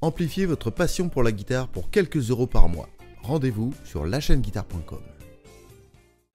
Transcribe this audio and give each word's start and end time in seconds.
Amplifiez 0.00 0.46
votre 0.46 0.70
passion 0.70 1.08
pour 1.08 1.22
la 1.22 1.30
guitare 1.30 1.68
pour 1.68 1.90
quelques 1.90 2.30
euros 2.30 2.48
par 2.48 2.68
mois. 2.68 2.88
Rendez-vous 3.22 3.72
sur 3.84 4.04
lachaîneguitare.com. 4.04 4.98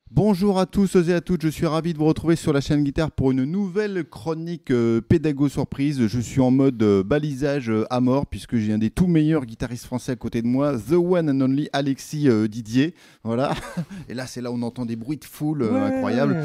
Bonjour 0.09 0.57
à 0.57 0.65
tous 0.65 0.95
et 0.95 1.13
à 1.13 1.19
toutes, 1.19 1.41
je 1.41 1.49
suis 1.49 1.65
ravi 1.65 1.91
de 1.91 1.97
vous 1.97 2.05
retrouver 2.05 2.37
sur 2.37 2.53
la 2.53 2.61
chaîne 2.61 2.81
Guitare 2.81 3.11
pour 3.11 3.31
une 3.31 3.43
nouvelle 3.43 4.05
chronique 4.05 4.71
euh, 4.71 5.01
pédago 5.01 5.49
surprise. 5.49 6.07
Je 6.07 6.19
suis 6.21 6.39
en 6.39 6.49
mode 6.49 6.81
euh, 6.81 7.03
balisage 7.03 7.69
euh, 7.69 7.83
à 7.89 7.99
mort 7.99 8.25
puisque 8.25 8.55
j'ai 8.55 8.71
un 8.71 8.77
des 8.77 8.89
tout 8.89 9.07
meilleurs 9.07 9.45
guitaristes 9.45 9.83
français 9.85 10.13
à 10.13 10.15
côté 10.15 10.41
de 10.41 10.47
moi, 10.47 10.77
The 10.77 10.93
One 10.93 11.29
and 11.29 11.41
Only 11.41 11.67
Alexis 11.73 12.29
Didier. 12.47 12.95
Voilà. 13.25 13.53
Et 14.09 14.13
là, 14.13 14.25
c'est 14.27 14.39
là 14.39 14.49
où 14.49 14.55
on 14.55 14.61
entend 14.61 14.85
des 14.85 14.95
bruits 14.95 15.17
de 15.17 15.25
foule 15.25 15.63
incroyables. 15.63 16.41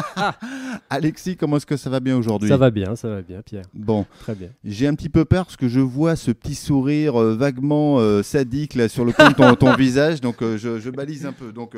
Alexis, 0.90 1.36
comment 1.36 1.58
est-ce 1.58 1.66
que 1.66 1.76
ça 1.76 1.90
va 1.90 2.00
bien 2.00 2.16
aujourd'hui? 2.16 2.48
Ça 2.48 2.56
va 2.56 2.70
bien, 2.70 2.96
ça 2.96 3.08
va 3.08 3.20
bien, 3.20 3.42
Pierre. 3.42 3.66
Bon, 3.74 4.06
Très 4.20 4.34
bien. 4.34 4.48
j'ai 4.64 4.86
un 4.86 4.94
petit 4.94 5.10
peu 5.10 5.26
peur 5.26 5.44
parce 5.44 5.58
que 5.58 5.68
je 5.68 5.80
vois 5.80 6.16
ce 6.16 6.30
petit 6.30 6.54
sourire 6.54 7.14
vaguement 7.18 7.98
sadique 8.22 8.74
là 8.74 8.88
sur 8.88 9.04
le 9.04 9.12
coin 9.12 9.30
de 9.30 9.34
ton, 9.34 9.54
ton 9.54 9.74
visage, 9.76 10.22
donc 10.22 10.36
je, 10.40 10.80
je 10.80 10.90
balise 10.90 11.26
un 11.26 11.32
peu. 11.32 11.52
Donc, 11.52 11.74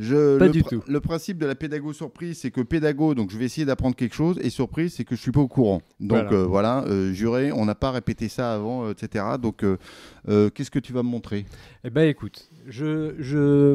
je, 0.00 0.39
Pas 0.40 0.46
le, 0.46 0.52
du 0.52 0.62
tout. 0.64 0.82
le 0.86 1.00
principe 1.00 1.38
de 1.38 1.46
la 1.46 1.54
pédago 1.54 1.92
surprise, 1.92 2.38
c'est 2.38 2.50
que 2.50 2.60
pédago, 2.60 3.14
donc 3.14 3.30
je 3.30 3.38
vais 3.38 3.44
essayer 3.44 3.64
d'apprendre 3.64 3.94
quelque 3.94 4.14
chose, 4.14 4.38
et 4.42 4.50
surprise, 4.50 4.94
c'est 4.94 5.04
que 5.04 5.14
je 5.14 5.20
suis 5.20 5.30
pas 5.32 5.40
au 5.40 5.48
courant. 5.48 5.82
Donc 6.00 6.10
Voilà. 6.10 6.32
euh, 6.32 6.44
voilà, 6.46 6.84
euh, 6.88 7.12
juré, 7.12 7.52
on 7.52 7.64
n'a 7.64 7.74
pas 7.74 7.90
répété 7.92 8.28
ça 8.28 8.52
avant, 8.54 8.86
euh, 8.86 8.90
etc. 8.92 9.24
Donc, 9.40 9.64
qu'est-ce 10.26 10.70
que 10.70 10.78
tu 10.78 10.92
vas 10.92 11.02
me 11.02 11.08
montrer? 11.08 11.46
Eh 11.84 11.90
ben 11.90 12.08
écoute, 12.08 12.48
je, 12.66 13.14
je, 13.18 13.74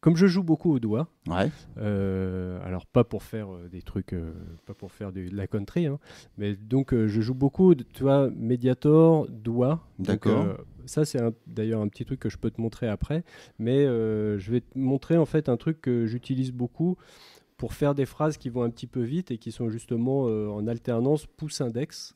comme 0.00 0.16
je 0.16 0.26
joue 0.26 0.42
beaucoup 0.42 0.72
au 0.72 0.78
doigt, 0.78 1.08
Ouais. 1.28 1.50
euh, 1.78 2.58
alors 2.64 2.84
pas 2.86 3.04
pour 3.04 3.22
faire 3.22 3.48
des 3.72 3.80
trucs, 3.82 4.12
euh, 4.12 4.32
pas 4.66 4.74
pour 4.74 4.92
faire 4.92 5.12
de, 5.12 5.28
de 5.28 5.34
la 5.36 5.46
country, 5.46 5.86
hein, 5.86 5.98
mais 6.36 6.54
donc 6.56 6.92
euh, 6.92 7.08
je 7.08 7.20
joue 7.22 7.34
beaucoup, 7.34 7.74
de, 7.74 7.84
tu 7.84 8.02
vois, 8.02 8.28
Mediator, 8.36 9.26
doigt. 9.30 9.80
D'accord. 9.98 10.46
Ça 10.86 11.04
c'est 11.04 11.20
d'ailleurs 11.46 11.80
un 11.80 11.88
petit 11.88 12.04
truc 12.04 12.20
que 12.20 12.28
je 12.28 12.38
peux 12.38 12.50
te 12.50 12.60
montrer 12.60 12.88
après, 12.88 13.24
mais 13.58 13.84
euh, 13.86 14.38
je 14.38 14.50
vais 14.50 14.60
te 14.60 14.78
montrer 14.78 15.16
en 15.16 15.26
fait 15.26 15.48
un 15.48 15.56
truc 15.56 15.80
que 15.80 16.06
j'utilise 16.06 16.52
beaucoup 16.52 16.96
pour 17.56 17.72
faire 17.72 17.94
des 17.94 18.04
phrases 18.04 18.36
qui 18.36 18.48
vont 18.50 18.64
un 18.64 18.68
petit 18.68 18.88
peu 18.88 19.00
vite 19.00 19.30
et 19.30 19.38
qui 19.38 19.52
sont 19.52 19.70
justement 19.70 20.26
euh, 20.26 20.48
en 20.48 20.66
alternance 20.66 21.24
pouce-index 21.26 22.12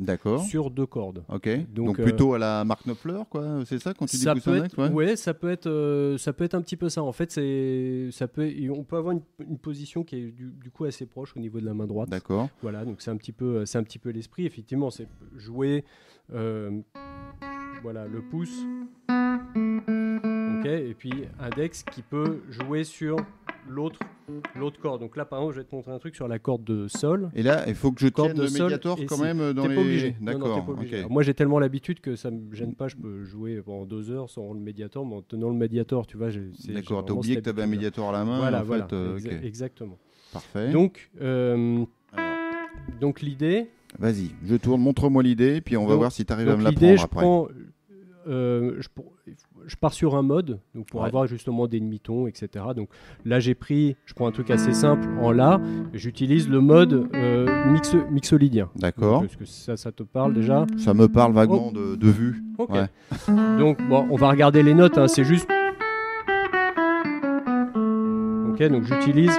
sur 0.48 0.69
deux 0.70 0.84
cordes. 0.84 1.22
Ok. 1.28 1.48
Donc, 1.72 1.86
Donc, 1.86 2.00
euh, 2.00 2.02
plutôt 2.02 2.34
à 2.34 2.38
la 2.38 2.64
Mark 2.64 2.84
Knopfler, 2.84 3.20
quoi. 3.30 3.62
C'est 3.64 3.78
ça 3.78 3.94
quand 3.94 4.06
tu 4.06 4.16
dis 4.16 4.22
ça 4.22 4.34
poussin 4.34 4.50
peut 4.50 4.56
index, 4.58 4.75
être, 4.75 4.78
ouais 4.82 4.91
ouais, 4.91 5.16
ça 5.16 5.34
peut 5.34 5.48
être, 5.50 5.69
euh, 5.69 6.19
ça 6.19 6.32
peut 6.32 6.42
être 6.42 6.55
un 6.55 6.60
petit 6.60 6.77
peu 6.77 6.88
ça. 6.88 7.05
En 7.05 7.12
fait, 7.12 7.30
c'est, 7.30 8.08
ça 8.10 8.27
peut, 8.27 8.53
on 8.70 8.82
peut 8.82 8.97
avoir 8.97 9.12
une, 9.12 9.22
une 9.38 9.58
position 9.58 10.03
qui 10.03 10.16
est 10.16 10.32
du, 10.32 10.50
du 10.50 10.70
coup 10.72 10.84
assez 10.86 11.06
proche 11.06 11.36
au 11.36 11.41
niveau 11.41 11.60
de 11.60 11.66
la 11.66 11.72
main 11.72 11.86
droite. 11.86 12.08
D'accord. 12.08 12.48
Voilà, 12.60 12.84
donc 12.84 13.00
c'est 13.00 13.12
un 13.12 13.16
petit 13.16 13.32
peu, 13.32 13.64
c'est 13.64 13.78
un 13.78 13.84
petit 13.84 14.00
peu 14.00 14.10
l'esprit. 14.10 14.44
Effectivement, 14.44 14.91
c'est 14.91 15.06
jouer, 15.36 15.84
voilà, 17.83 18.07
le 18.07 18.21
pouce, 18.21 18.65
ok, 19.09 20.67
et 20.67 20.95
puis 20.98 21.12
index 21.39 21.83
qui 21.83 22.03
peut 22.03 22.41
jouer 22.51 22.84
sur 22.84 23.17
l'autre, 23.69 24.01
l'autre 24.57 24.81
corde. 24.81 25.01
Donc 25.01 25.17
là, 25.17 25.25
par 25.25 25.41
exemple, 25.41 25.55
je 25.55 25.61
vais 25.61 25.67
te 25.67 25.75
montrer 25.75 25.93
un 25.93 25.99
truc 25.99 26.15
sur 26.15 26.27
la 26.29 26.39
corde 26.39 26.65
de 26.65 26.89
sol. 26.89 27.31
Et 27.34 27.43
là, 27.43 27.65
il 27.69 27.75
faut 27.75 27.93
que 27.93 28.01
je 28.01 28.09
tienne 28.09 28.34
de 28.34 28.43
le 28.43 28.49
sol 28.49 28.62
médiator 28.65 28.99
quand 29.06 29.19
même 29.19 29.53
dans 29.53 29.67
les. 29.67 30.15
D'accord. 30.21 30.67
moi, 31.11 31.23
j'ai 31.23 31.34
tellement 31.34 31.59
l'habitude 31.59 32.01
que 32.01 32.17
ça 32.17 32.31
me 32.31 32.55
gêne 32.55 32.75
pas. 32.75 32.89
Je 32.89 32.97
peux 32.97 33.25
jouer 33.25 33.61
pendant 33.62 33.84
deux 33.87 34.11
heures 34.11 34.29
sans 34.29 34.53
le 34.53 34.61
médiator, 34.61 35.06
mais 35.06 35.17
en 35.17 35.23
tenant 35.23 35.51
le 35.51 35.56
médiator, 35.56 36.06
tu 36.06 36.17
vois. 36.17 36.29
D'accord, 36.69 37.05
t'as 37.05 37.12
oublié 37.12 37.37
que 37.37 37.39
cette 37.39 37.45
tu 37.45 37.51
avais 37.51 37.62
un 37.62 37.71
médiator 37.71 38.09
à 38.09 38.12
la 38.12 38.25
main. 38.25 38.39
Voilà, 38.39 38.61
en 38.61 38.65
voilà, 38.65 38.87
fait, 38.89 38.95
euh, 38.95 39.19
exa- 39.19 39.45
exactement. 39.45 39.99
Parfait. 40.33 40.71
Donc, 40.73 41.11
euh, 41.21 41.84
donc 43.01 43.23
l'idée, 43.23 43.71
Vas-y, 43.98 44.31
je 44.44 44.56
tourne, 44.56 44.81
montre-moi 44.83 45.22
l'idée, 45.22 45.61
puis 45.61 45.77
on 45.77 45.84
va 45.84 45.92
Donc- 45.92 45.98
voir 46.00 46.12
si 46.12 46.25
tu 46.25 46.33
arrives 46.33 46.48
à 46.50 46.56
me 46.56 46.69
l'idée, 46.69 46.94
l'apprendre 46.94 46.98
je 46.98 47.05
après. 47.05 47.20
prends, 47.20 47.48
euh, 48.28 48.76
je, 48.81 49.32
je 49.66 49.76
pars 49.76 49.93
sur 49.94 50.15
un 50.16 50.22
mode, 50.22 50.60
donc 50.75 50.87
pour 50.88 51.00
Ouais. 51.00 51.06
avoir 51.06 51.26
justement 51.26 51.66
des 51.66 51.81
demi-tons, 51.81 52.26
etc. 52.26 52.66
Donc 52.76 52.91
là, 53.25 53.41
j'ai 53.41 53.54
pris, 53.54 53.97
je 54.04 54.12
prends 54.15 54.26
un 54.26 54.31
truc 54.32 54.50
assez 54.50 54.72
simple 54.75 55.09
en 55.22 55.32
la, 55.32 55.60
j'utilise 55.94 56.49
le 56.50 56.60
mode 56.60 57.09
euh, 57.15 57.71
mix, 57.72 57.94
mixolydien. 58.10 58.69
D'accord. 58.76 59.25
Est-ce 59.25 59.37
que 59.38 59.44
ça, 59.47 59.76
ça 59.78 59.91
te 59.93 60.03
parle 60.03 60.34
déjà 60.34 60.66
Ça 60.76 60.93
me 60.94 61.09
parle 61.09 61.32
vaguement 61.32 61.72
de, 61.72 61.97
de 61.97 62.09
vue. 62.09 62.43
Ok. 62.59 62.70
Ouais. 62.70 62.88
Donc, 63.59 63.78
bon, 63.88 64.06
on 64.10 64.16
va 64.16 64.28
regarder 64.31 64.62
les 64.62 64.75
notes, 64.75 64.99
hein, 64.99 65.09
c'est 65.09 65.25
juste. 65.25 65.49
Ok, 68.50 68.62
donc 68.69 68.82
j'utilise 68.84 69.32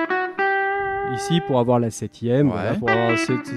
ici 1.13 1.41
pour 1.45 1.59
avoir 1.59 1.79
la 1.79 1.89
septième. 1.91 2.47
Ouais. 2.47 2.53
voilà, 2.53 2.73
pour 2.75 2.89
avoir 2.89 3.17
cette- 3.17 3.53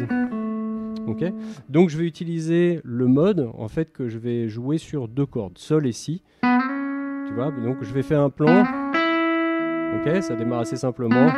Ok, 1.06 1.24
donc 1.68 1.88
je 1.90 1.98
vais 1.98 2.04
utiliser 2.04 2.80
le 2.84 3.06
mode 3.06 3.50
en 3.54 3.68
fait 3.68 3.92
que 3.92 4.08
je 4.08 4.18
vais 4.18 4.48
jouer 4.48 4.78
sur 4.78 5.08
deux 5.08 5.26
cordes, 5.26 5.58
sol 5.58 5.86
et 5.86 5.92
si. 5.92 6.22
Tu 6.42 7.34
vois, 7.34 7.50
donc 7.50 7.78
je 7.82 7.92
vais 7.92 8.02
faire 8.02 8.20
un 8.20 8.30
plan. 8.30 8.62
Ok, 9.94 10.22
ça 10.22 10.36
démarre 10.36 10.60
assez 10.60 10.76
simplement. 10.76 11.30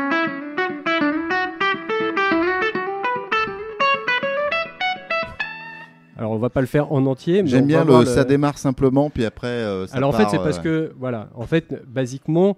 Alors 6.16 6.30
on 6.30 6.38
va 6.38 6.50
pas 6.50 6.60
le 6.60 6.66
faire 6.66 6.92
en 6.92 7.04
entier, 7.06 7.42
mais 7.42 7.48
J'aime 7.48 7.66
bien 7.66 7.84
le, 7.84 8.04
ça 8.04 8.24
démarre 8.24 8.58
simplement, 8.58 9.10
puis 9.10 9.24
après. 9.24 9.48
euh, 9.48 9.86
ça 9.86 9.96
alors 9.96 10.10
en 10.10 10.12
fait, 10.12 10.28
c'est 10.30 10.38
parce 10.38 10.58
euh, 10.58 10.62
que, 10.88 10.92
voilà, 10.98 11.28
en 11.34 11.46
fait, 11.46 11.82
basiquement, 11.88 12.56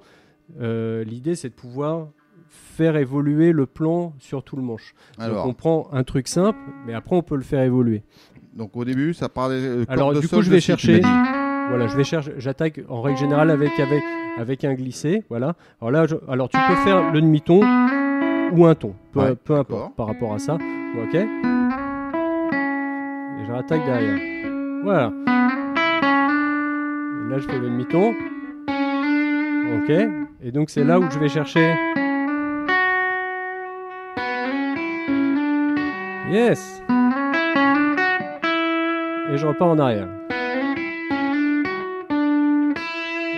euh, 0.61 1.03
l'idée 1.05 1.35
c'est 1.35 1.49
de 1.49 1.55
pouvoir 1.55 2.09
faire 2.57 2.97
évoluer 2.97 3.53
le 3.53 3.67
plan 3.67 4.13
sur 4.19 4.43
tout 4.43 4.57
le 4.57 4.63
manche. 4.63 4.95
Alors, 5.19 5.45
Donc 5.45 5.47
on 5.47 5.55
prend 5.55 5.89
un 5.93 6.03
truc 6.05 6.29
simple, 6.29 6.59
mais 6.87 6.95
après 6.95 7.17
on 7.17 7.23
peut 7.23 7.37
le 7.37 7.43
faire 7.43 7.63
évoluer. 7.63 8.03
donc 8.55 8.77
au 8.77 8.85
début, 8.85 9.13
ça 9.15 9.29
part 9.29 9.49
des. 9.49 9.63
euh, 9.65 9.85
Alors, 9.89 10.13
de 10.15 10.21
du 10.21 10.29
coup, 10.29 10.43
je 10.43 10.51
vais 10.51 10.61
chercher-. 10.61 11.01
Voilà, 11.69 11.89
je 11.89 11.97
vais 11.97 12.05
chercher, 12.05 12.33
j'attaque 12.39 12.81
en 12.89 13.03
règle 13.03 13.19
générale 13.19 13.51
avec, 13.51 13.79
avec, 13.81 14.03
avec 14.39 14.65
un 14.65 14.75
glissé, 14.75 15.25
voilà. 15.29 15.55
Alors 15.81 15.91
là, 15.91 16.07
je- 16.07 16.15
alors 16.29 16.49
tu 16.49 16.57
peux 16.69 16.77
faire 16.77 17.11
le 17.13 17.21
demi-ton 17.21 17.61
ou 18.53 18.67
un 18.67 18.75
ton, 18.77 18.95
peu, 19.13 19.19
Ouais, 19.21 19.35
peu 19.35 19.57
importe 19.57 19.97
par 19.97 20.07
rapport 20.07 20.33
à 20.33 20.39
ça, 20.39 20.55
ok 20.55 21.15
Et 21.15 21.27
je 23.47 23.53
rattaque 23.53 23.85
derrière. 23.85 24.17
Voilà. 24.85 25.13
Et 27.27 27.31
là, 27.31 27.39
je 27.39 27.49
fais 27.49 27.59
le 27.59 27.69
demi-ton. 27.69 28.15
Ok. 29.83 29.91
Et 30.43 30.53
donc, 30.53 30.71
c'est 30.71 30.85
là 30.85 31.01
où 31.01 31.11
je 31.11 31.19
vais 31.19 31.29
chercher. 31.29 31.75
Yes. 36.31 36.83
Et 39.31 39.37
je 39.37 39.47
repars 39.47 39.69
en 39.69 39.79
arrière. 39.79 40.09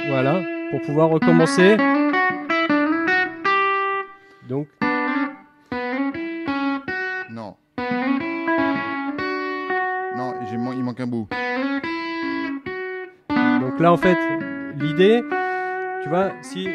Voilà. 0.09 0.41
Pour 0.71 0.81
pouvoir 0.83 1.09
recommencer. 1.11 1.77
Donc, 4.49 4.69
Non. 7.31 7.57
Non, 10.17 10.35
j'ai 10.51 10.57
man- 10.57 10.75
il 10.77 10.83
manque 10.83 11.01
un 11.01 11.07
bout. 11.07 11.29
donc 13.61 13.79
là, 13.81 13.93
en 13.93 13.97
fait, 13.97 14.17
l'idée, 14.79 15.23
tu 16.03 16.09
vois, 16.09 16.31
si. 16.43 16.69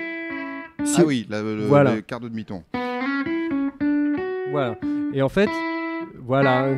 si 0.86 1.02
Ah 1.02 1.04
oui, 1.06 1.26
la- 1.30 1.42
le, 1.42 1.66
Voilà. 1.66 1.96
le 1.96 2.02
quart 2.02 2.20
de 2.20 2.30
demi-ton. 2.30 2.64
Voilà. 4.52 4.76
Et 5.14 5.22
en 5.22 5.30
fait, 5.30 5.50
voilà. 6.26 6.70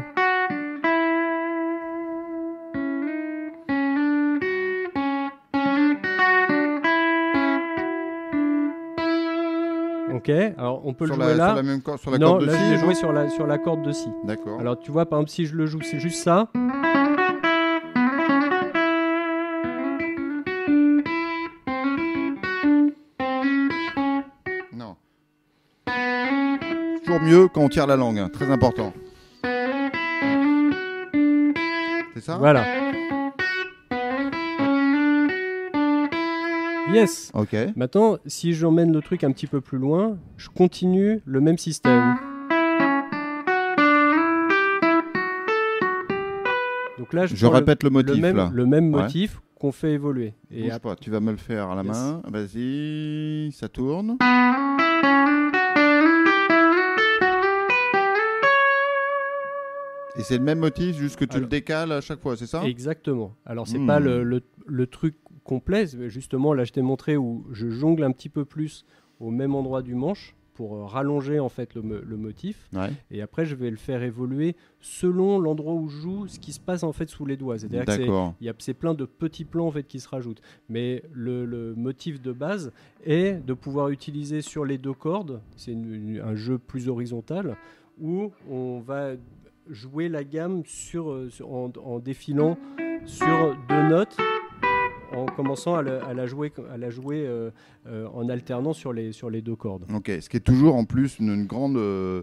Ok, 10.13 10.29
alors 10.29 10.81
on 10.85 10.93
peut 10.93 11.05
Sur 11.07 11.15
le 11.17 11.21
la, 11.21 11.27
jouer 11.29 11.37
là. 11.37 11.47
sur 11.47 11.55
la 11.55 11.63
même 11.63 11.81
corde, 11.81 11.99
sur 11.99 12.11
la 12.11 12.17
non, 12.17 12.27
corde 12.27 12.41
de 12.41 12.45
là 12.47 12.53
si, 12.53 12.65
je 12.65 12.71
l'ai 12.71 12.77
joué 12.77 12.95
sur 12.95 13.11
la, 13.11 13.29
sur 13.29 13.47
la 13.47 13.57
corde 13.57 13.81
de 13.83 13.91
si. 13.91 14.07
D'accord. 14.23 14.59
Alors 14.59 14.79
tu 14.79 14.91
vois, 14.91 15.05
par 15.05 15.19
exemple, 15.19 15.31
si 15.31 15.45
je 15.45 15.55
le 15.55 15.65
joue, 15.65 15.81
c'est 15.81 15.99
juste 15.99 16.23
ça. 16.23 16.47
Non. 24.73 24.95
Toujours 27.03 27.19
mieux 27.21 27.47
quand 27.47 27.61
on 27.61 27.69
tire 27.69 27.87
la 27.87 27.95
langue, 27.95 28.19
hein, 28.19 28.29
très 28.31 28.49
important. 28.51 28.93
Ça 32.25 32.37
Voilà. 32.37 32.65
Yes. 36.91 37.31
Ok. 37.35 37.55
Maintenant, 37.75 38.17
si 38.25 38.53
j'emmène 38.53 38.91
le 38.93 39.01
truc 39.01 39.23
un 39.23 39.31
petit 39.31 39.47
peu 39.47 39.61
plus 39.61 39.77
loin, 39.77 40.17
je 40.37 40.49
continue 40.49 41.21
le 41.25 41.39
même 41.41 41.57
système. 41.57 42.15
Donc 46.97 47.13
là, 47.13 47.25
je, 47.27 47.35
Je 47.35 47.45
le- 47.45 47.51
répète 47.51 47.83
le, 47.83 47.89
motif 47.91 48.15
le 48.15 48.21
même, 48.21 48.37
là. 48.37 48.49
le 48.51 48.65
même 48.65 48.93
Ouais. 48.93 49.03
motif 49.03 49.39
qu'on 49.59 49.71
fait 49.71 49.91
évoluer. 49.91 50.33
Et 50.49 50.63
Bouge 50.63 50.71
ap- 50.71 50.81
pas, 50.81 50.95
tu 50.95 51.11
vas 51.11 51.19
me 51.19 51.31
le 51.31 51.37
faire 51.37 51.69
à 51.69 51.75
la 51.75 51.83
Yes. 51.83 51.91
main. 51.95 52.21
Vas-y, 52.27 53.51
ça 53.51 53.67
tourne. 53.67 54.17
Et 60.17 60.23
c'est 60.23 60.37
le 60.37 60.43
même 60.43 60.59
motif, 60.59 60.95
juste 60.97 61.17
que 61.17 61.25
tu 61.25 61.39
le 61.39 61.45
décales 61.45 61.91
à 61.91 62.01
chaque 62.01 62.21
fois, 62.21 62.37
c'est 62.37 62.47
ça? 62.47 62.63
Exactement. 62.65 63.35
Alors, 63.45 63.67
c'est 63.67 63.79
Hmm. 63.79 63.87
pas 63.87 63.99
le, 63.99 64.23
le- 64.23 64.41
le 64.65 64.87
truc 64.87 65.15
complet. 65.43 65.85
Justement, 66.07 66.53
là, 66.53 66.63
je 66.63 66.71
t'ai 66.71 66.81
montré 66.81 67.17
où 67.17 67.45
je 67.51 67.69
jongle 67.69 68.03
un 68.03 68.11
petit 68.11 68.29
peu 68.29 68.45
plus 68.45 68.85
au 69.19 69.29
même 69.29 69.55
endroit 69.55 69.81
du 69.81 69.93
manche 69.95 70.35
pour 70.53 70.75
euh, 70.77 70.85
rallonger 70.85 71.39
en 71.41 71.49
fait 71.49 71.75
le, 71.75 71.81
le 72.07 72.15
motif. 72.17 72.69
Ouais. 72.71 72.89
Et 73.11 73.21
après, 73.21 73.45
je 73.45 73.55
vais 73.55 73.69
le 73.69 73.75
faire 73.75 74.01
évoluer 74.03 74.55
selon 74.79 75.37
l'endroit 75.37 75.73
où 75.73 75.89
je 75.89 75.97
joue, 75.97 76.27
ce 76.27 76.39
qui 76.39 76.53
se 76.53 76.61
passe 76.61 76.83
en 76.83 76.93
fait 76.93 77.09
sous 77.09 77.25
les 77.25 77.35
doigts. 77.35 77.59
C'est-à-dire 77.59 77.83
que 77.83 77.91
c'est- 77.91 77.97
D'accord. 77.99 78.33
il 78.39 78.47
y 78.47 78.49
a 78.49 78.53
c'est 78.59 78.73
plein 78.73 78.93
de 78.93 79.03
petits 79.03 79.43
plans 79.43 79.67
en 79.67 79.71
fait 79.71 79.83
qui 79.83 79.99
se 79.99 80.07
rajoutent. 80.07 80.41
Mais 80.69 81.03
le, 81.11 81.45
le 81.45 81.75
motif 81.75 82.21
de 82.21 82.31
base 82.31 82.71
est 83.05 83.33
de 83.45 83.53
pouvoir 83.53 83.89
utiliser 83.89 84.41
sur 84.41 84.63
les 84.63 84.77
deux 84.77 84.93
cordes. 84.93 85.41
C'est 85.57 85.75
un 85.75 86.35
jeu 86.35 86.57
plus 86.57 86.87
horizontal 86.87 87.57
où 87.99 88.31
on 88.49 88.79
va 88.79 89.11
jouer 89.69 90.09
la 90.09 90.23
gamme 90.23 90.63
sur, 90.65 91.11
euh, 91.11 91.29
en 91.41 91.99
défilant 91.99 92.57
sur 93.05 93.55
deux 93.67 93.83
notes. 93.89 94.17
En 95.15 95.25
commençant 95.27 95.75
à 95.75 95.81
la, 95.81 96.03
à 96.05 96.13
la 96.13 96.25
jouer, 96.25 96.51
à 96.71 96.77
la 96.77 96.89
jouer 96.89 97.25
euh, 97.25 97.49
euh, 97.87 98.07
en 98.13 98.27
alternant 98.29 98.73
sur 98.73 98.91
les, 98.93 99.11
sur 99.13 99.29
les 99.29 99.41
deux 99.41 99.55
cordes. 99.55 99.85
Ok, 99.93 100.11
ce 100.19 100.27
qui 100.29 100.37
est 100.37 100.41
toujours 100.41 100.75
en 100.75 100.85
plus 100.85 101.19
une, 101.19 101.29
une 101.33 101.45
grande 101.45 101.77
euh, 101.77 102.21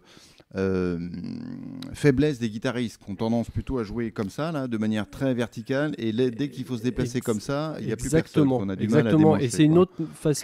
faiblesse 1.95 2.39
des 2.39 2.51
guitaristes 2.51 3.03
qui 3.03 3.11
ont 3.11 3.15
tendance 3.15 3.51
plutôt 3.51 3.79
à 3.79 3.85
jouer 3.85 4.11
comme 4.11 4.29
ça, 4.31 4.53
là, 4.53 4.69
de 4.69 4.77
manière 4.77 5.09
très 5.09 5.33
verticale, 5.35 5.93
et 5.99 6.13
là, 6.13 6.29
dès 6.31 6.51
qu'il 6.51 6.65
faut 6.65 6.77
se 6.77 6.83
déplacer 6.83 7.19
Ex- 7.19 7.27
comme 7.27 7.41
ça, 7.41 7.77
il 7.81 7.87
n'y 7.87 7.93
a 7.93 7.97
plus 7.97 8.11
personne. 8.11 8.49
Qu'on 8.49 8.69
a 8.69 8.77
du 8.77 8.89
mal 8.89 8.99
à 8.99 9.01
exactement. 9.11 9.37
et 9.37 9.49
c'est 9.49 9.65
une 9.65 9.79
autre 9.79 9.95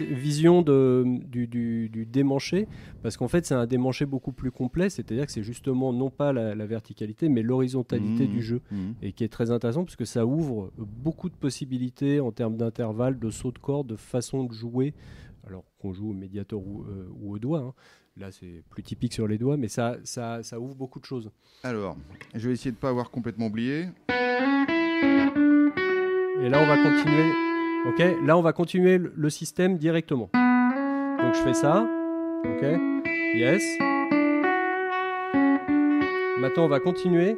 vision 0.01 0.61
de, 0.61 1.05
du, 1.27 1.47
du, 1.47 1.89
du 1.89 2.05
démanché, 2.05 2.67
parce 3.03 3.17
qu'en 3.17 3.27
fait 3.27 3.45
c'est 3.45 3.55
un 3.55 3.67
démanché 3.67 4.05
beaucoup 4.05 4.31
plus 4.31 4.51
complet, 4.51 4.89
c'est-à-dire 4.89 5.25
que 5.25 5.31
c'est 5.31 5.43
justement 5.43 5.93
non 5.93 6.09
pas 6.09 6.33
la, 6.33 6.55
la 6.55 6.65
verticalité, 6.65 7.29
mais 7.29 7.41
l'horizontalité 7.43 7.99
Mmh, 7.99 8.27
du 8.27 8.41
jeu, 8.41 8.61
mmh. 8.71 8.77
et 9.01 9.11
qui 9.13 9.23
est 9.23 9.29
très 9.29 9.51
intéressant, 9.51 9.83
parce 9.83 9.95
que 9.95 10.05
ça 10.05 10.25
ouvre 10.25 10.71
beaucoup 10.77 11.29
de 11.29 11.35
possibilités 11.35 12.19
en 12.19 12.31
termes 12.39 12.55
d'intervalle, 12.55 13.19
de 13.19 13.29
saut 13.29 13.51
de 13.51 13.59
corde, 13.59 13.87
de 13.87 13.97
façon 13.97 14.45
de 14.45 14.53
jouer, 14.53 14.93
alors 15.45 15.65
qu'on 15.77 15.91
joue 15.91 16.11
au 16.11 16.13
médiator 16.13 16.65
ou, 16.65 16.83
euh, 16.83 17.09
ou 17.19 17.33
au 17.33 17.37
doigt. 17.39 17.59
hein. 17.59 17.73
Là, 18.15 18.31
c'est 18.31 18.63
plus 18.69 18.81
typique 18.81 19.11
sur 19.13 19.27
les 19.27 19.37
doigts, 19.37 19.57
mais 19.57 19.67
ça, 19.67 19.97
ça, 20.05 20.41
ça 20.41 20.57
ouvre 20.57 20.73
beaucoup 20.73 21.01
de 21.01 21.05
choses. 21.05 21.29
Alors, 21.63 21.97
je 22.33 22.47
vais 22.47 22.53
essayer 22.53 22.71
de 22.71 22.77
ne 22.77 22.79
pas 22.79 22.87
avoir 22.89 23.11
complètement 23.11 23.47
oublié. 23.47 23.87
Et 26.41 26.47
là, 26.49 26.61
on 26.61 26.65
va 26.65 26.77
continuer. 26.77 27.29
Ok, 27.89 28.25
là, 28.25 28.37
on 28.37 28.41
va 28.41 28.53
continuer 28.53 28.97
le 28.97 29.29
système 29.29 29.77
directement. 29.77 30.29
Donc, 30.33 31.35
je 31.35 31.41
fais 31.43 31.53
ça. 31.53 31.85
Ok, 32.45 32.63
yes. 33.35 33.63
Maintenant, 36.39 36.63
on 36.65 36.69
va 36.69 36.79
continuer. 36.79 37.35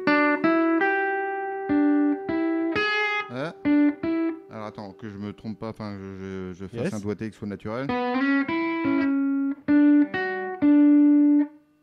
Trompe 5.32 5.58
pas, 5.58 5.68
enfin 5.70 5.96
je, 5.98 6.52
je, 6.52 6.52
je 6.54 6.66
fasse 6.66 6.84
Yes. 6.84 6.94
un 6.94 7.00
doigté 7.00 7.30
qui 7.30 7.36
soit 7.36 7.48
naturel. 7.48 7.86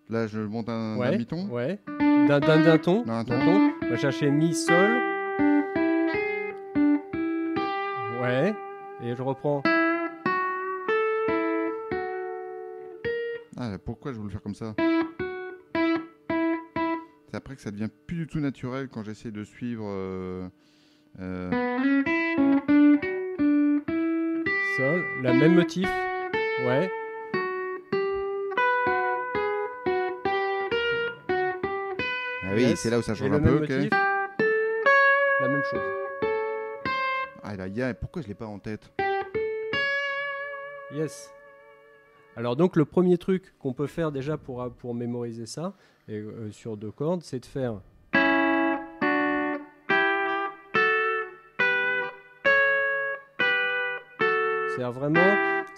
Là, 0.09 0.25
je 0.27 0.39
monte 0.39 0.69
un, 0.69 0.73
un 0.73 0.97
Ouais. 0.97 1.11
demi-ton. 1.11 1.47
Ouais. 1.49 1.79
D'un 1.99 2.39
d'un 2.39 2.61
d'un 2.63 2.77
ton. 2.79 3.03
D'un 3.03 3.23
ton. 3.23 3.71
On 3.81 3.89
va 3.89 3.95
chercher 3.97 4.31
mi 4.31 4.53
sol. 4.55 4.89
Ouais. 8.21 8.53
Et 9.03 9.15
je 9.15 9.21
reprends. 9.21 9.61
Ah, 13.57 13.77
pourquoi 13.85 14.13
je 14.13 14.19
le 14.19 14.29
faire 14.29 14.41
comme 14.41 14.55
ça? 14.55 14.73
C'est 17.27 17.35
après 17.35 17.55
que 17.55 17.61
ça 17.61 17.69
devient 17.71 17.89
plus 18.07 18.15
du 18.17 18.27
tout 18.27 18.39
naturel 18.39 18.87
quand 18.89 19.03
j'essaie 19.03 19.31
de 19.31 19.43
suivre. 19.43 19.85
euh, 19.87 20.47
euh, 21.19 21.51
Sol. 24.79 25.03
La 25.21 25.33
même 25.33 25.55
motif. 25.55 25.87
Ouais. 26.65 26.89
Ah 31.29 32.53
oui, 32.55 32.61
Yes. 32.63 32.79
c'est 32.79 32.89
là 32.89 32.99
où 32.99 33.01
ça 33.01 33.13
change 33.13 33.31
un 33.31 33.39
peu. 33.39 33.65
La 35.41 35.47
même 35.47 35.63
chose. 35.69 35.81
Ah 37.43 37.55
là, 37.55 37.67
il 37.67 37.75
y 37.75 37.81
a- 37.81 37.93
pourquoi 37.93 38.21
je 38.21 38.27
l'ai 38.27 38.33
pas 38.35 38.45
en 38.45 38.59
tête 38.59 38.91
Yes. 40.91 41.31
Alors 42.35 42.55
donc 42.55 42.75
le 42.75 42.85
premier 42.85 43.17
truc 43.17 43.53
qu'on 43.59 43.73
peut 43.73 43.87
faire 43.87 44.11
déjà 44.11 44.37
pour, 44.37 44.67
pour 44.77 44.95
mémoriser 44.95 45.45
ça, 45.45 45.73
et, 46.07 46.15
euh, 46.17 46.51
sur 46.51 46.77
deux 46.77 46.91
cordes, 46.91 47.21
c'est 47.21 47.39
de 47.39 47.45
faire... 47.45 47.81
Vraiment... 54.87 55.19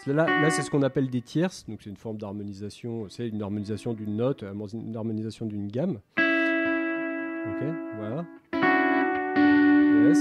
Là, 0.07 0.25
là 0.25 0.49
c'est 0.49 0.61
ce 0.63 0.71
qu'on 0.71 0.81
appelle 0.81 1.09
des 1.09 1.21
tierces, 1.21 1.65
donc 1.67 1.79
c'est 1.83 1.89
une 1.89 1.97
forme 1.97 2.17
d'harmonisation, 2.17 3.07
c'est 3.09 3.27
une 3.27 3.43
harmonisation 3.43 3.93
d'une 3.93 4.15
note, 4.15 4.43
une 4.73 4.95
harmonisation 4.95 5.45
d'une 5.45 5.67
gamme. 5.67 5.99
Ok, 6.17 7.63
voilà. 7.97 8.25
Yes. 10.03 10.19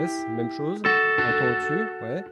Yes, 0.00 0.26
même 0.36 0.50
chose. 0.52 0.80
Un 0.84 1.32
ton 1.38 1.46
au-dessus, 1.50 1.86
ouais. 2.02 2.24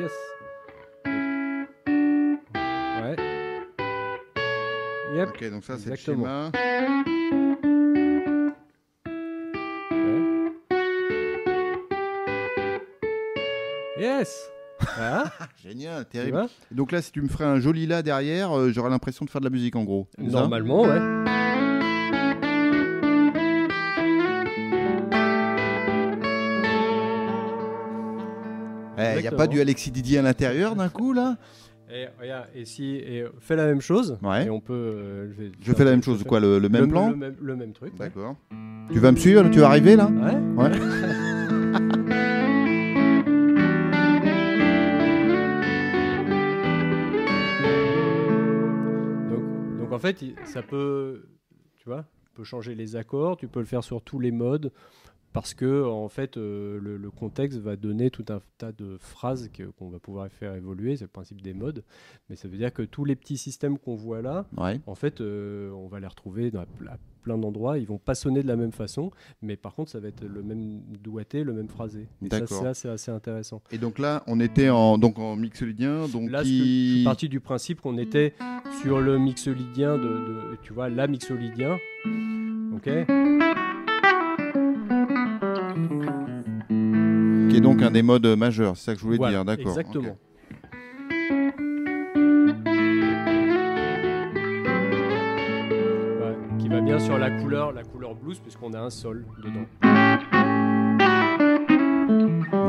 Yes. 0.00 0.12
Ouais. 3.02 3.16
Yep. 5.14 5.28
Ok, 5.28 5.50
donc 5.50 5.62
ça 5.64 5.76
c'est 5.78 5.90
le 5.90 5.96
schéma. 5.96 6.50
Yes. 13.98 14.50
Voilà. 14.96 15.24
Génial, 15.62 16.04
tu 16.04 16.10
terrible. 16.18 16.46
donc 16.72 16.90
là, 16.92 17.00
si 17.00 17.12
tu 17.12 17.22
me 17.22 17.28
ferais 17.28 17.44
un 17.44 17.60
joli 17.60 17.86
la 17.86 18.02
derrière, 18.02 18.56
euh, 18.56 18.70
j'aurais 18.72 18.90
l'impression 18.90 19.24
de 19.24 19.30
faire 19.30 19.40
de 19.40 19.46
la 19.46 19.50
musique 19.50 19.76
en 19.76 19.84
gros. 19.84 20.08
Normalement, 20.18 20.82
ouais. 20.82 20.98
Eh, 28.96 29.14
Il 29.16 29.22
n'y 29.22 29.26
a 29.28 29.32
pas 29.32 29.46
du 29.46 29.60
Alexis 29.60 29.90
Didier 29.90 30.18
à 30.18 30.22
l'intérieur 30.22 30.76
d'un 30.76 30.88
coup 30.88 31.12
là 31.12 31.36
Et 31.90 32.06
regarde, 32.20 32.46
et 32.54 32.64
si 32.64 32.94
et 32.96 33.24
fais 33.40 33.56
la 33.56 33.66
même 33.66 33.80
chose. 33.80 34.18
Ouais. 34.22 34.46
Et 34.46 34.50
on 34.50 34.60
peut. 34.60 34.72
euh, 34.72 35.32
Je 35.60 35.72
fais 35.72 35.84
la 35.84 35.90
même 35.90 36.02
chose, 36.02 36.22
quoi, 36.24 36.38
le, 36.40 36.58
le 36.58 36.68
même 36.68 36.88
plan 36.88 37.10
Le, 37.10 37.16
même, 37.16 37.36
le 37.40 37.56
même 37.56 37.72
truc. 37.72 37.92
ouais. 37.94 38.06
D'accord. 38.06 38.36
Tu 38.92 38.98
vas 39.00 39.10
me 39.12 39.16
suivre 39.16 39.48
Tu 39.50 39.60
vas 39.60 39.66
arriver 39.66 39.96
là 39.96 40.06
Ouais. 40.08 40.62
Ouais. 40.62 40.70
fait, 50.04 50.22
il- 50.22 50.36
ça 50.44 50.62
peut, 50.62 51.24
peux 52.34 52.44
changer 52.44 52.74
les 52.74 52.96
accords, 52.96 53.36
tu 53.36 53.48
peux 53.48 53.60
le 53.60 53.66
faire 53.66 53.84
sur 53.84 54.02
tous 54.02 54.18
les 54.20 54.30
modes, 54.32 54.72
parce 55.34 55.52
que 55.52 55.84
en 55.84 56.08
fait, 56.08 56.38
euh, 56.38 56.80
le, 56.80 56.96
le 56.96 57.10
contexte 57.10 57.58
va 57.58 57.76
donner 57.76 58.10
tout 58.10 58.24
un 58.30 58.40
tas 58.56 58.72
de 58.72 58.96
phrases 58.98 59.50
qu'on 59.78 59.90
va 59.90 59.98
pouvoir 59.98 60.28
faire 60.30 60.54
évoluer. 60.54 60.96
C'est 60.96 61.04
le 61.04 61.08
principe 61.08 61.42
des 61.42 61.52
modes, 61.52 61.84
mais 62.30 62.36
ça 62.36 62.48
veut 62.48 62.56
dire 62.56 62.72
que 62.72 62.80
tous 62.82 63.04
les 63.04 63.16
petits 63.16 63.36
systèmes 63.36 63.76
qu'on 63.78 63.96
voit 63.96 64.22
là, 64.22 64.46
Ouais. 64.56 64.80
en 64.86 64.94
fait, 64.94 65.20
euh, 65.20 65.70
on 65.72 65.88
va 65.88 66.00
les 66.00 66.06
retrouver 66.06 66.50
dans, 66.50 66.60
à 66.60 66.64
à 66.94 66.96
plein 67.24 67.38
d'endroits. 67.38 67.78
Ils 67.78 67.86
vont 67.86 67.96
pas 67.96 68.14
sonner 68.14 68.42
de 68.42 68.46
la 68.48 68.54
même 68.56 68.70
façon, 68.72 69.10
mais 69.40 69.56
par 69.56 69.74
contre, 69.74 69.90
ça 69.90 69.98
va 69.98 70.08
être 70.08 70.22
le 70.24 70.42
même 70.42 70.82
doigté, 71.02 71.42
le 71.42 71.54
même 71.54 71.68
phrasé. 71.68 72.06
Et 72.22 72.28
ça, 72.46 72.74
c'est 72.74 72.90
assez 72.90 73.10
intéressant. 73.10 73.62
Et 73.72 73.78
donc 73.78 73.98
là, 73.98 74.22
on 74.26 74.38
était 74.40 74.68
en, 74.68 74.98
donc 74.98 75.18
en 75.18 75.34
mixolydien, 75.34 76.06
donc 76.08 76.30
Là, 76.30 76.40
que- 76.42 76.44
je 76.48 76.52
suis 76.52 76.94
qui... 76.98 77.02
parti 77.04 77.28
du 77.30 77.40
principe 77.40 77.80
qu'on 77.80 77.96
était 77.96 78.34
sur 78.82 79.00
le 79.00 79.18
mixolydien 79.18 79.96
de, 79.96 80.02
de- 80.02 80.58
tu 80.62 80.74
vois, 80.74 80.90
la 80.90 81.06
mixolydien. 81.06 81.78
Ok? 82.76 82.88
Qui 87.54 87.58
est 87.58 87.60
donc 87.60 87.82
un 87.82 87.90
des 87.92 88.02
modes 88.02 88.26
majeurs, 88.36 88.76
c'est 88.76 88.86
ça 88.86 88.94
que 88.94 88.98
je 88.98 89.04
voulais 89.04 89.16
Voilà, 89.16 89.36
dire, 89.36 89.44
d'accord. 89.44 89.68
Exactement. 89.78 90.16
Ouais, 95.04 96.36
qui 96.58 96.68
va 96.68 96.80
bien 96.80 96.98
sur 96.98 97.18
la 97.18 97.30
couleur, 97.30 97.72
la 97.72 97.82
couleur 97.84 98.14
blues, 98.14 98.38
puisqu'on 98.38 98.72
a 98.72 98.80
un 98.80 98.90
sol 98.90 99.26
dedans. 99.42 99.66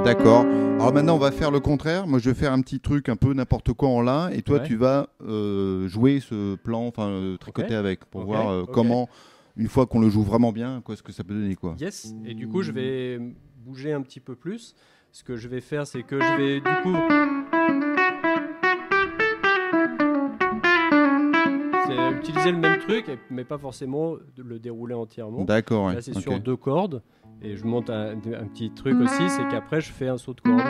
D'accord. 0.04 0.46
Alors 0.76 0.94
maintenant, 0.94 1.16
on 1.16 1.20
va 1.20 1.32
faire 1.32 1.52
le 1.52 1.60
contraire. 1.60 2.06
Moi, 2.08 2.20
je 2.20 2.30
vais 2.30 2.36
faire 2.36 2.52
un 2.54 2.62
petit 2.62 2.80
truc 2.80 3.10
un 3.10 3.16
peu 3.16 3.34
n'importe 3.34 3.74
quoi 3.74 3.90
en 3.90 4.02
la, 4.02 4.30
et 4.34 4.42
toi, 4.42 4.60
Ouais. 4.60 4.68
tu 4.68 4.76
vas 4.76 5.08
euh, 5.28 5.88
jouer 5.88 6.20
ce 6.20 6.56
plan, 6.56 6.86
enfin 6.88 7.08
euh, 7.08 7.38
tricoter 7.38 7.76
avec, 7.76 8.06
pour 8.06 8.26
voir 8.26 8.50
euh, 8.50 8.66
comment, 8.72 9.10
une 9.58 9.68
fois 9.68 9.86
qu'on 9.88 10.00
le 10.00 10.10
joue 10.10 10.24
vraiment 10.24 10.52
bien, 10.52 10.82
quoi, 10.84 10.96
ce 10.96 11.02
que 11.04 11.12
ça 11.12 11.24
peut 11.24 11.34
donner, 11.34 11.56
quoi. 11.56 11.76
Yes. 11.80 12.14
Et 12.26 12.34
du 12.36 12.48
coup, 12.48 12.62
je 12.62 12.72
vais 12.72 13.20
bouger 13.66 13.94
un 13.94 14.02
petit 14.02 14.20
peu 14.20 14.36
plus. 14.36 14.76
Ce 15.12 15.24
que 15.24 15.36
je 15.36 15.48
vais 15.48 15.62
faire, 15.62 15.88
c'est 15.88 16.04
que 16.04 16.20
je 16.20 16.38
vais 16.38 16.60
du 16.60 16.82
coup. 16.84 16.96
C'est 21.88 22.12
utiliser 22.18 22.52
le 22.52 22.58
même 22.58 22.80
truc, 22.80 23.06
mais 23.30 23.44
pas 23.44 23.58
forcément 23.58 24.16
le 24.38 24.60
dérouler 24.60 24.94
entièrement. 24.94 25.44
D'accord, 25.44 25.86
ouais. 25.86 25.96
Là, 25.96 26.02
c'est 26.02 26.14
sur 26.20 26.40
deux 26.40 26.58
cordes. 26.58 27.02
Et 27.42 27.56
je 27.56 27.66
monte 27.66 27.90
un, 27.90 28.12
un 28.12 28.48
petit 28.48 28.72
truc 28.72 29.00
aussi, 29.02 29.30
c'est 29.30 29.48
qu'après, 29.50 29.82
je 29.82 29.92
fais 29.92 30.08
un 30.08 30.18
saut 30.18 30.34
de 30.34 30.42
corde. 30.42 30.62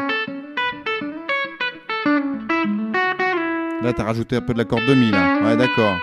Là, 3.81 3.93
t'as 3.93 4.03
rajouté 4.03 4.37
un 4.37 4.41
peu 4.41 4.53
de 4.53 4.57
la 4.57 4.65
corde 4.65 4.85
demi, 4.87 5.11
là. 5.11 5.43
Ouais, 5.43 5.57
d'accord. 5.57 5.97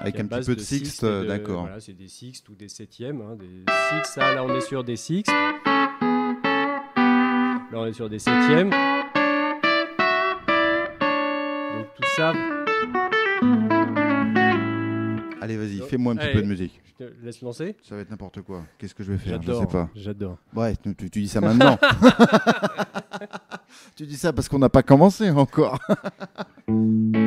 Avec 0.00 0.20
un 0.20 0.26
petit 0.26 0.46
peu 0.46 0.54
de 0.54 0.60
sixte, 0.60 1.02
euh, 1.04 1.26
d'accord. 1.26 1.62
Voilà, 1.62 1.80
c'est 1.80 1.92
des 1.92 2.06
sixtes 2.08 2.48
ou 2.48 2.54
des 2.54 2.68
septièmes. 2.68 3.20
hein, 3.20 3.34
des 3.36 3.64
sixtes, 3.96 4.12
ça, 4.14 4.32
là, 4.34 4.44
on 4.44 4.54
est 4.56 4.60
sur 4.60 4.84
des 4.84 4.94
sixtes. 4.96 5.32
Là, 5.32 5.54
on 7.74 7.86
est 7.86 7.92
sur 7.92 8.08
des 8.08 8.18
septièmes. 8.20 8.70
Donc, 8.70 8.78
tout 11.96 12.02
ça, 12.16 12.32
Allez, 15.40 15.56
vas-y, 15.56 15.78
fais-moi 15.88 16.12
un 16.12 16.16
petit 16.16 16.24
allez. 16.26 16.34
peu 16.34 16.42
de 16.42 16.46
musique. 16.48 16.80
je 16.84 16.92
te 17.06 17.10
laisse 17.24 17.40
lancer. 17.42 17.76
Ça 17.82 17.94
va 17.94 18.02
être 18.02 18.10
n'importe 18.10 18.42
quoi. 18.42 18.64
Qu'est-ce 18.78 18.94
que 18.94 19.02
je 19.02 19.12
vais 19.12 19.18
faire? 19.18 19.40
Je 19.42 19.52
sais 19.52 19.66
pas. 19.66 19.88
J'adore. 19.94 20.36
Ouais, 20.54 20.76
tu, 20.76 20.94
tu- 20.94 21.10
tu 21.10 21.20
dis 21.22 21.28
ça 21.28 21.40
maintenant. 21.40 21.78
tu 23.96 24.04
dis 24.06 24.16
ça 24.16 24.32
parce 24.32 24.48
qu'on 24.48 24.58
n'a 24.58 24.68
pas 24.68 24.82
commencé 24.82 25.30
encore. 25.30 25.78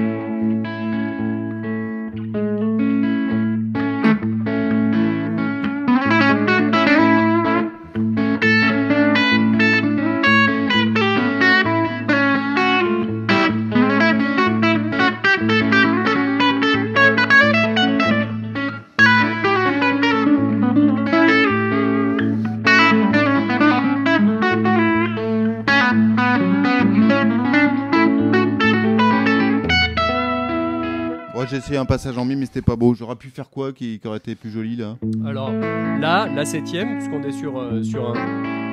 j'ai 31.51 31.58
essayé 31.58 31.77
un 31.77 31.86
passage 31.86 32.17
en 32.17 32.24
mi, 32.25 32.36
mais 32.38 32.46
c'était 32.46 32.62
pas 32.62 32.75
beau. 32.77 32.93
J'aurais 32.93 33.15
pu 33.17 33.27
faire 33.27 33.50
quoi 33.50 33.74
qui, 33.74 34.00
qui 34.00 34.08
aurait 34.08 34.17
été 34.20 34.36
plus 34.36 34.50
joli 34.50 34.77
là 34.77 34.96
Alors, 35.25 35.51
là, 35.51 36.27
la 36.34 36.46
septième, 36.46 36.98
puisqu'on 36.98 37.22
est 37.24 37.31
sur, 37.34 37.60
euh, 37.60 37.84
sur 37.84 38.10
un, 38.10 38.13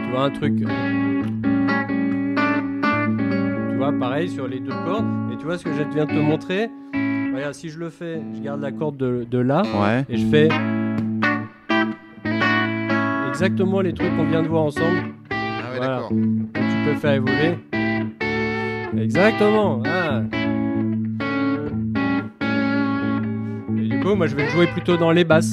tu 0.05 0.11
vois, 0.13 0.23
un 0.25 0.31
truc. 0.31 0.55
euh, 0.63 1.23
tu 3.71 3.77
vois, 3.77 3.93
pareil 3.99 4.29
sur 4.29 4.47
les 4.47 4.61
deux 4.61 4.71
cordes. 4.87 5.07
Et 5.33 5.37
tu 5.37 5.45
vois 5.45 5.59
ce 5.59 5.65
que 5.65 5.73
je 5.73 5.83
viens 5.93 6.05
de 6.05 6.11
te 6.11 6.21
montrer? 6.21 6.71
Regarde, 7.35 7.55
si 7.55 7.69
je 7.69 7.79
le 7.79 7.91
fais, 7.91 8.21
je 8.37 8.41
garde 8.41 8.61
la 8.61 8.71
corde 8.73 8.97
de, 8.97 9.27
de 9.29 9.39
là 9.39 9.63
Ouais. 9.63 10.05
et 10.09 10.17
je 10.17 10.27
fais 10.27 10.49
exactement 13.29 13.81
les 13.81 13.93
trucs 13.93 14.17
qu'on 14.17 14.25
vient 14.29 14.43
de 14.43 14.49
voir 14.49 14.63
ensemble. 14.65 15.03
Ah 15.31 15.35
ouais, 15.73 15.77
Voilà. 15.79 15.95
d'accord. 15.95 16.11
Donc, 16.11 16.53
tu 16.55 16.85
peux 16.85 16.95
faire 16.95 17.13
évoluer. 17.15 17.59
Exactement. 18.97 19.83
ah. 19.87 20.23
Moi, 24.05 24.27
je 24.27 24.35
vais 24.35 24.45
le 24.45 24.51
jouer 24.51 24.67
plutôt 24.67 24.97
dans 24.97 25.13
les 25.13 25.25
basses. 25.25 25.51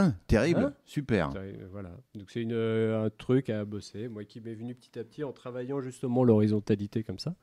Génial, 0.00 0.14
terrible, 0.26 0.60
Hein 0.60 0.72
super. 0.84 1.30
Voilà. 1.72 1.90
Donc 2.14 2.30
c'est 2.30 2.46
euh, 2.50 3.04
un 3.04 3.10
truc 3.10 3.50
à 3.50 3.64
bosser, 3.64 4.08
moi 4.08 4.24
qui 4.24 4.40
m'est 4.40 4.54
venu 4.54 4.74
petit 4.74 4.98
à 4.98 5.04
petit 5.04 5.24
en 5.24 5.32
travaillant 5.32 5.80
justement 5.80 6.24
l'horizontalité 6.24 7.02
comme 7.02 7.18
ça. 7.18 7.34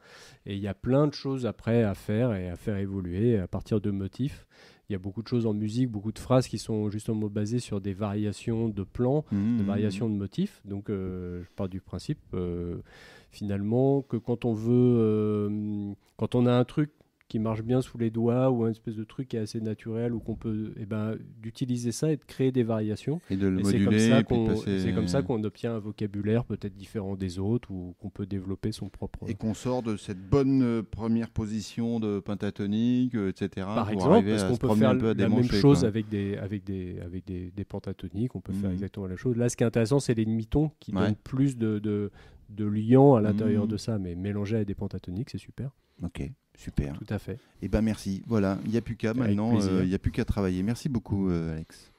Et 0.46 0.56
il 0.56 0.62
y 0.62 0.68
a 0.68 0.74
plein 0.74 1.08
de 1.08 1.14
choses 1.14 1.46
après 1.46 1.84
à 1.84 1.94
faire 1.96 2.34
et 2.34 2.50
à 2.50 2.56
faire 2.56 2.78
évoluer 2.78 3.38
à 3.38 3.48
partir 3.48 3.82
de 3.82 3.92
motifs. 3.92 4.48
Il 4.88 4.94
y 4.94 4.96
a 4.96 5.00
beaucoup 5.00 5.24
de 5.24 5.28
choses 5.28 5.48
en 5.48 5.54
musique, 5.54 5.90
beaucoup 5.90 6.12
de 6.12 6.20
phrases 6.20 6.48
qui 6.48 6.60
sont 6.60 6.92
justement 6.92 7.28
basées 7.28 7.58
sur 7.60 7.82
des 7.82 7.94
variations 7.96 8.70
de 8.70 8.84
plans, 8.84 9.26
de 9.32 9.36
Mmh. 9.36 9.62
variations 9.66 10.10
de 10.10 10.14
motifs. 10.16 10.62
Donc 10.64 10.90
euh, 10.92 11.42
je 11.44 11.50
pars 11.56 11.68
du 11.68 11.82
principe 11.82 12.20
euh, 12.36 12.78
finalement 13.32 14.04
que 14.04 14.18
quand 14.18 14.46
on 14.46 14.54
veut, 14.54 14.72
euh, 15.00 15.94
quand 16.18 16.36
on 16.36 16.46
a 16.46 16.54
un 16.54 16.64
truc 16.66 16.92
qui 17.36 17.40
marche 17.40 17.64
bien 17.64 17.82
sous 17.82 17.98
les 17.98 18.10
doigts 18.12 18.50
ou 18.50 18.64
un 18.64 18.70
espèce 18.72 18.96
de 18.96 19.04
truc 19.04 19.28
qui 19.28 19.36
est 19.36 19.42
assez 19.42 19.60
naturel 19.60 20.14
ou 20.14 20.20
qu'on 20.20 20.36
peut, 20.36 20.72
eh 20.80 20.86
ben, 20.86 21.18
d'utiliser 21.42 21.92
ça 21.92 22.10
et 22.10 22.16
de 22.16 22.24
créer 22.24 22.54
des 22.54 22.64
variations. 22.64 23.20
Et 23.30 23.36
de 23.36 23.48
le 23.48 23.60
Et 23.60 23.64
c'est 23.66 23.78
moduler. 23.80 23.86
comme, 23.86 24.00
ça 24.00 24.20
et 24.20 24.24
puis 24.24 24.36
de 24.38 24.42
qu'on, 24.42 24.48
passer- 24.48 24.80
c'est 24.80 24.94
comme 24.94 25.08
ça 25.10 25.22
qu'on 25.22 25.44
obtient 25.44 25.76
un 25.76 25.80
vocabulaire 25.80 26.46
peut-être 26.46 26.78
différent 26.78 27.18
des 27.18 27.38
autres 27.38 27.72
ou 27.72 27.94
qu'on 28.00 28.10
peut 28.10 28.26
développer 28.26 28.72
son 28.72 28.88
propre. 28.88 29.20
Et 29.28 29.34
qu'on 29.34 29.54
sort 29.54 29.84
de 29.84 29.98
cette 29.98 30.18
bonne 30.30 30.62
euh, 30.64 30.82
première 30.82 31.30
position 31.30 32.00
de 32.00 32.20
pentatonique, 32.22 33.16
euh, 33.16 33.28
etc. 33.32 33.50
Par 33.66 33.90
exemple, 33.90 34.26
parce 34.26 34.44
qu'on 34.46 34.56
peut 34.56 34.74
faire 34.76 34.92
un 34.92 34.98
peu 34.98 35.10
à 35.10 35.14
la 35.14 35.28
même 35.28 35.44
chose 35.44 35.80
quoi. 35.80 35.88
avec 35.90 36.08
des, 36.08 36.38
avec 36.38 36.64
des, 36.64 37.02
avec 37.02 37.26
des, 37.28 37.52
des 37.54 37.66
pentatoniques, 37.66 38.34
on 38.34 38.40
peut 38.40 38.54
faire 38.54 38.70
Mhm. 38.70 38.76
exactement 38.76 39.08
la 39.08 39.18
chose. 39.18 39.36
Là, 39.36 39.50
ce 39.50 39.58
qui 39.58 39.64
est 39.64 39.68
intéressant, 39.68 40.00
c'est 40.00 40.14
les 40.14 40.24
demi-tons 40.24 40.72
qui 40.80 40.94
Ouais. 40.94 41.02
donnent 41.02 41.16
plus 41.22 41.58
de, 41.58 41.80
de, 41.80 42.12
de 42.50 42.64
liant 42.66 43.16
à 43.16 43.22
l'intérieur 43.22 43.64
Mhm. 43.66 43.72
de 43.72 43.78
ça, 43.78 44.00
mais 44.00 44.16
mélangé 44.16 44.56
à 44.56 44.64
des 44.64 44.76
pentatoniques, 44.76 45.32
c'est 45.32 45.38
super. 45.38 45.72
Ok, 46.04 46.22
super. 46.56 46.98
Tout 46.98 47.14
à 47.14 47.20
fait. 47.20 47.40
Et 47.62 47.68
ben 47.68 47.82
merci. 47.82 48.24
Voilà, 48.28 48.58
il 48.66 48.72
n'y 48.72 48.78
a 48.78 48.82
plus 48.82 48.96
qu'à 48.96 49.14
maintenant, 49.14 49.60
euh, 49.60 49.84
il 49.84 49.90
n'y 49.90 49.96
a 49.96 50.00
plus 50.00 50.12
qu'à 50.12 50.26
travailler. 50.26 50.64
Merci 50.64 50.90
beaucoup, 50.90 51.30
euh, 51.30 51.54
Alex. 51.54 51.92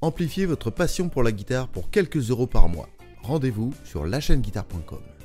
Amplifiez 0.00 0.46
votre 0.46 0.70
passion 0.70 1.08
pour 1.08 1.22
la 1.22 1.32
guitare 1.32 1.68
pour 1.68 1.90
quelques 1.90 2.30
euros 2.30 2.46
par 2.46 2.68
mois. 2.68 2.88
Rendez-vous 3.22 3.72
sur 3.84 4.06
lachaîneguitare.com. 4.06 5.15